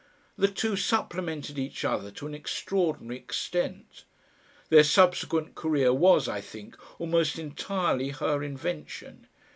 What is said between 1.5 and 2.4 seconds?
each other to an